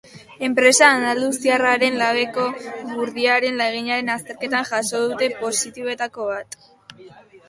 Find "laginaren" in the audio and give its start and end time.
3.63-4.09